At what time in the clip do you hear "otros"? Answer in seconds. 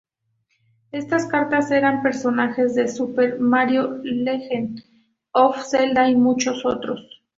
6.65-7.07